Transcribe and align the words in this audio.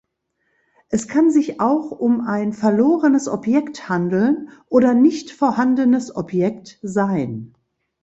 Es 0.89 1.07
kann 1.07 1.29
sich 1.29 1.61
auch 1.61 1.91
um 1.91 2.21
ein 2.21 2.53
verlorenes 2.53 3.27
Objekt 3.27 3.87
handeln 3.87 4.49
oder 4.67 4.95
nicht 4.95 5.29
vorhandenes 5.29 6.15
Objekt 6.15 6.79
sein. 6.81 7.53